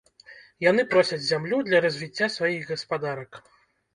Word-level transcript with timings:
Яны 0.69 0.85
просяць 0.93 1.19
зямлю 1.25 1.59
для 1.67 1.81
развіцця 1.85 2.31
сваіх 2.37 2.61
гаспадарак. 2.73 3.31